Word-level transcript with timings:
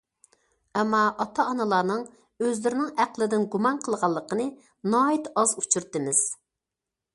ئەمما 0.79 1.01
ئاتا- 1.25 1.45
ئانىلارنىڭ 1.51 2.01
ئۆزلىرىنىڭ 2.45 2.89
ئەقلىدىن 3.05 3.45
گۇمان 3.57 3.79
قىلغانلىقىنى 3.85 4.49
ناھايىتى 4.95 5.37
ئاز 5.43 5.57
ئۇچرىتىمىز. 5.63 6.27